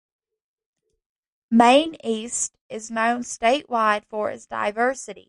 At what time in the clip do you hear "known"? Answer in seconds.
2.89-3.21